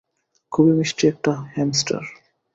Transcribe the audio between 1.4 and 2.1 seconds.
Hamster.